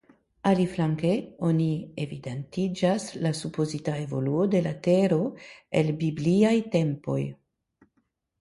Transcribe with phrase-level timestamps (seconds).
[0.51, 1.09] Aliflanke
[1.49, 1.67] oni
[2.05, 5.21] evidentiĝas la supozita evoluo de la Tero
[5.83, 7.21] el bibliaj tempoj.